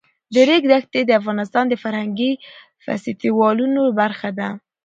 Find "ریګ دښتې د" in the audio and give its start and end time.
0.47-1.11